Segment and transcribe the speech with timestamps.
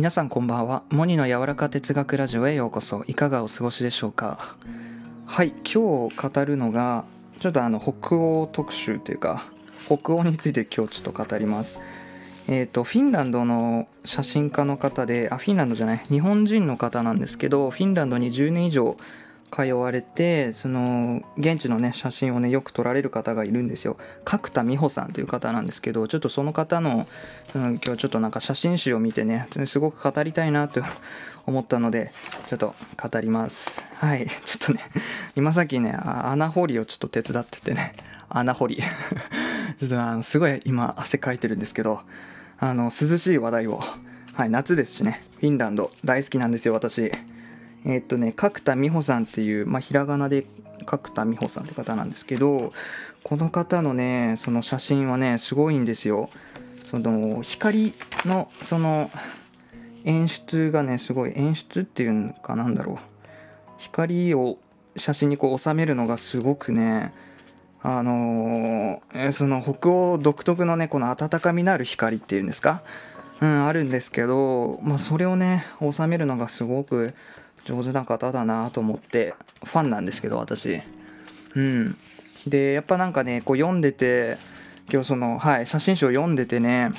[0.00, 0.82] 皆さんこんばんは。
[0.88, 3.04] モニの柔らか哲学ラジオへようこそ。
[3.06, 4.56] いかがお過ごしでしょうか？
[5.26, 7.04] はい今日語るのが
[7.38, 9.44] ちょっとあの北欧特集というか
[9.76, 11.80] 北欧について今日ちょっと語ります。
[12.48, 18.96] えっ、ー、とフィンランドの写真家の方であフィンランドじゃない日本人の方なんですけどフィンランドに10年以上
[19.50, 23.96] 通われてその現地のね写真をねよく撮られる方がいるんですよ。
[24.24, 27.06] 角田美穂さんという方なんですけどちょっとその方の、
[27.54, 30.82] うん、今日ちょっとなんか写真集を見てねすごく語りたいなと
[31.46, 32.12] 思ったので
[32.46, 33.82] ちょっと語ります。
[33.96, 34.26] はい。
[34.44, 34.80] ちょっとね
[35.36, 37.92] 今さっきね穴掘りをちょっと手伝っててね。
[38.32, 38.76] 穴掘り
[39.78, 42.00] ちょっとあのすごい今汗かいてるんですけど
[42.60, 43.82] あの涼しい話題を。
[44.34, 45.22] はい夏ですしね。
[45.40, 47.10] フィンランド大好きなんですよ私。
[47.84, 50.44] えっとね角田美穂さんっていう、まあ、ひらがなで
[50.86, 52.72] 角田美穂さんって方なんですけど
[53.22, 56.30] この方のねその写真はねすごいんですよ。
[56.84, 59.10] その光のその
[60.04, 62.96] 演出がねすごい演出っていうのかなんだろう。
[63.78, 64.58] 光を
[64.96, 67.14] 写真にこう収めるのがすごくね
[67.82, 72.82] あのー、その北欧独特のねこの温かみのある光っていうんですか？
[73.40, 77.14] うんあるんですけどまあそれをね収めるのがすごく
[77.64, 80.80] 上手な方だなと思ってファンなんですけど私。
[81.54, 81.96] うん。
[82.46, 84.38] でやっぱなんかねこう読んでて
[84.90, 86.90] 今日そのはい写真集を読んでてね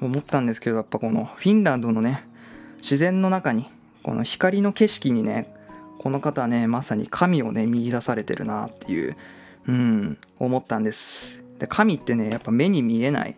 [0.00, 2.24] 思ったんですけどやっぱこのフィンランドのね
[2.76, 3.66] 自然の中に
[4.02, 5.54] この光の景色にね
[5.98, 9.16] この方ねまさに神をね見出されてるなっていう
[9.66, 11.42] うん思ったんです。
[11.58, 13.36] で神ってねやっぱ目に見えない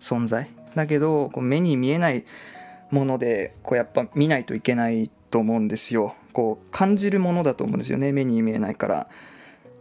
[0.00, 0.50] 存在。
[0.74, 2.24] だけどこう目に見えない
[2.90, 6.14] ものでこうやっぱ見ないといけないと思うんですよ。
[6.32, 8.12] こう感じるものだと思うんですよね。
[8.12, 9.08] 目に見えないから。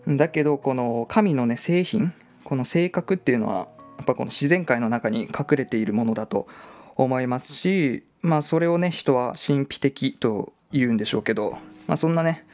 [0.08, 6.48] だけどこの神のね製品この性格っていうのはやっぱこの自然界の中に隠れているものだと
[6.96, 12.46] 思いますしまあそれをね人は神秘的と言うんでしょうけど、まあ、そんなね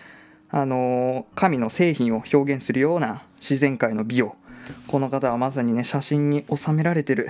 [0.49, 4.35] あの神の製品を表現するような自然界の美を
[4.87, 7.29] この方はまさにね写真に収められてる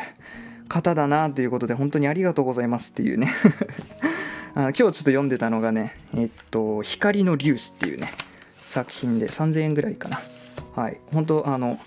[0.68, 3.32] 方だなということで本当にありがとうございますっていうね。
[4.56, 8.12] あ今日ちょっと読んでたのがねえっと「光の粒子」っていうね
[8.66, 10.22] 作品で3000円ぐらいかな。
[10.76, 11.00] はい。
[11.14, 11.80] 本当あの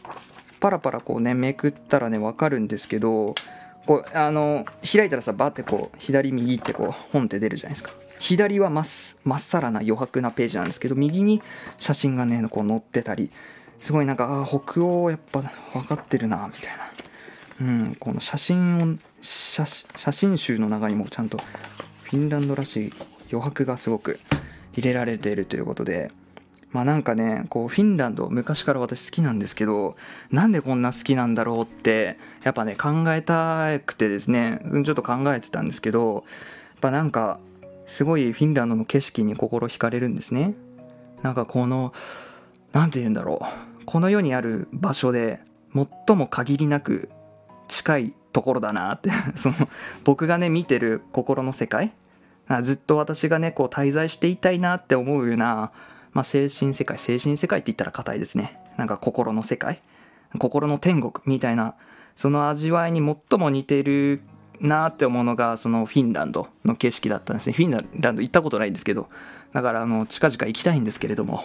[0.60, 3.34] パラパラこうねめくったらね分かるんですけど
[3.86, 7.90] こうあの開いたらさバッてこう左右ってこう本って出るじゃないですか。
[8.18, 8.84] 左はまっ
[9.24, 11.40] まっさらな余白なページなんですけど右に
[11.78, 13.30] 写真がねこう載ってたり
[13.80, 15.42] すごいなんかあ北欧やっぱ
[15.72, 16.88] 分かってるなみたいな。
[17.60, 21.38] うん、この写真を写真集の中にもちゃんと
[22.10, 22.92] フィンランドらしい
[23.30, 24.18] 余白がすごく
[24.72, 26.10] 入れられているということで
[26.72, 29.94] まあなんかねこうフィンランド昔から私好きなんですけど
[30.30, 37.40] なんでこんな好きなんだろうってやっぱね考えたくてですねちょっと考えてたんですけどやっぱなんか
[37.84, 40.54] すごいフィンランドの景色に心惹かれるんですね。
[41.22, 41.94] なんかこの
[42.72, 43.40] 何て言うんだろ
[43.80, 43.84] う。
[43.86, 45.40] この世にある場所で
[45.74, 47.08] 最も限りなく
[47.66, 49.10] 近いところだなって。
[49.34, 49.56] その
[50.04, 51.92] 僕がね見てる心の世界。
[52.62, 55.72] ずっと私がねこう滞在していたいなって思うような、
[56.12, 56.98] まあ、精神世界。
[56.98, 58.60] 精神世界って言ったら硬いですね。
[58.76, 59.82] なんか心の世界。
[60.38, 61.74] 心の天国みたいな
[62.14, 64.22] その味わいに最も似てる
[64.60, 67.54] なって思うのがそのフィンランドの景色だったんですね。
[67.54, 69.08] フィンランド行ったことないんですけど。
[69.52, 71.42] だからあの近々行きたいんですけれども。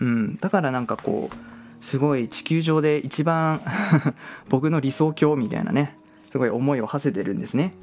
[0.00, 0.36] うん。
[0.36, 3.60] だからなんかこうすごい地球上で一番
[4.48, 5.98] 僕の理想郷みたいなね。
[6.32, 7.74] すごい思いを馳せてるんですね。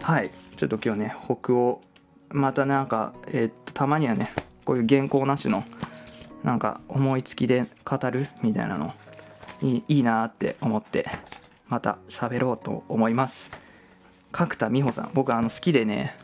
[0.00, 0.30] はい。
[0.56, 1.80] ちょっと今日ね北欧
[2.28, 4.30] またなんかえー、っとたまにはね
[4.64, 5.64] こういう原稿なしの
[6.44, 8.94] なんか思いつきで語るみたいなの
[9.60, 11.08] いいいいなって思って
[11.66, 13.50] また喋ろうと思います。
[14.30, 16.14] 角田美穂さん僕あの好きでね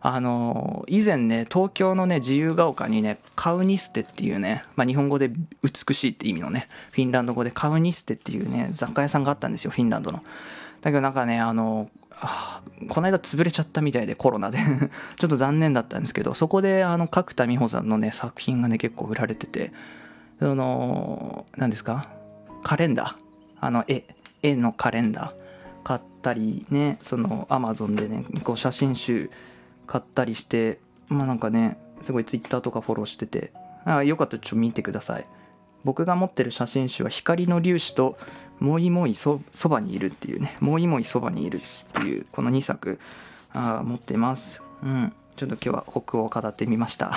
[0.00, 5.30] あの以前ね東京のね自由が丘にねカウニステっていうね、まあ、日本語で
[5.62, 10.22] 美しいって意味のねフィンランド語でカウニステっていうね雑貨屋さんがあったんですよフィンランドの。
[10.82, 11.88] だけどなんかねあの
[12.88, 14.58] この間潰れちゃったみたいでコロナで。
[15.16, 19.72] ちょっと残念だったんですけどそこであの角田美穂さんのね作品がね結構売られてて
[20.38, 22.08] その何ですか？
[22.62, 23.14] カレンダー。
[23.60, 24.04] あの絵
[24.42, 25.42] 絵のカレンダー。
[25.84, 29.30] 買ったりねそのアマゾンでねこう写真集
[29.88, 30.78] 買ったりして
[31.08, 33.52] まあなんかねすごい Twitter とかフォローしてて
[33.84, 35.26] あよかったらちょっと見てください。
[35.84, 38.16] 僕が持ってる写真集は光の粒子と
[38.62, 40.56] もいもいそばにいるっていうね。
[40.60, 41.60] もいもいそばにいるっ
[41.92, 43.00] ていうこの2作
[43.52, 44.62] あ持ってます。
[44.84, 45.12] うん。
[45.34, 47.12] ちょっと今日は北欧を語ってみました。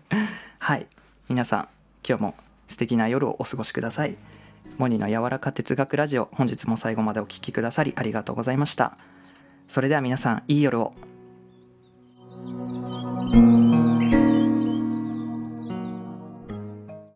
[0.58, 0.86] はい。
[1.28, 1.68] 皆さん
[2.06, 2.34] 今日も
[2.68, 4.16] 素敵な夜をお過ごしください。
[4.78, 8.96] モニの柔らか哲学ラジオ本日も最後までお聴きくださりありがとうございました。
[9.68, 10.94] それでは皆さんいい夜を。